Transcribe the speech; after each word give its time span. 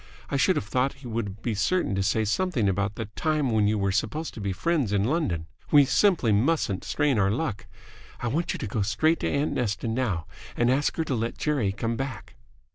I 0.31 0.35
should 0.35 0.55
have 0.55 0.65
thought 0.65 0.93
he 1.05 1.07
would 1.07 1.43
be 1.43 1.53
certain 1.53 1.93
to 1.93 2.01
say 2.01 2.25
something 2.25 2.67
about 2.67 2.95
the 2.95 3.05
time 3.15 3.51
when 3.51 3.67
you 3.67 3.77
were 3.77 3.91
supposed 3.91 4.33
to 4.33 4.41
be 4.41 4.51
friends 4.51 4.91
in 4.91 5.03
London. 5.03 5.45
We 5.69 5.85
simply 5.85 6.31
mustn't 6.31 6.83
strain 6.83 7.19
our 7.19 7.29
luck. 7.29 7.67
I 8.19 8.27
want 8.27 8.51
you 8.51 8.57
to 8.57 8.65
go 8.67 8.81
straight 8.81 9.19
to 9.19 9.29
aunt 9.31 9.53
Nesta 9.53 9.87
now 9.87 10.25
and 10.57 10.71
ask 10.71 10.97
her 10.97 11.03
to 11.03 11.13
let 11.13 11.37
Jerry 11.37 11.71
come 11.71 11.97
back." 11.97 12.33